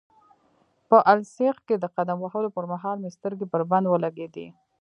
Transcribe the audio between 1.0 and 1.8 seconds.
السیق کې